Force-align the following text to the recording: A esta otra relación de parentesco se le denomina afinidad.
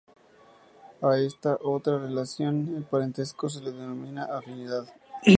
A 1.03 1.15
esta 1.19 1.59
otra 1.61 1.99
relación 1.99 2.73
de 2.73 2.81
parentesco 2.81 3.49
se 3.51 3.61
le 3.61 3.71
denomina 3.71 4.23
afinidad. 4.23 4.91